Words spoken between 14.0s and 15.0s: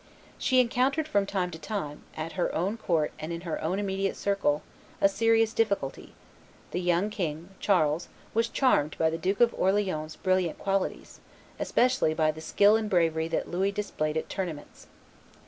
at tournaments.